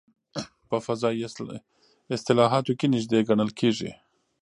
[0.69, 1.21] په فضایي
[2.15, 3.91] اصطلاحاتو کې نژدې ګڼل کېږي.